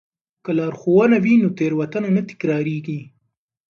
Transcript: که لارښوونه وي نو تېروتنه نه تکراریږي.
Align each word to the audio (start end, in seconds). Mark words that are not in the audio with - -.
که 0.43 0.51
لارښوونه 0.57 1.17
وي 1.23 1.35
نو 1.41 1.47
تېروتنه 1.57 2.09
نه 2.15 2.21
تکراریږي. 2.29 3.01